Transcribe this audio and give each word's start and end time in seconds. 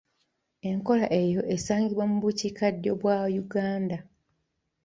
Enkola 0.69 1.05
eyo 1.21 1.41
esangibwa 1.55 2.03
mu 2.11 2.17
bukiikaddyo 2.23 2.91
bwa 2.99 3.17
Uganda. 3.43 3.97